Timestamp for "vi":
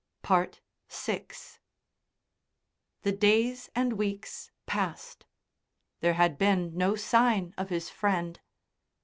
0.27-0.49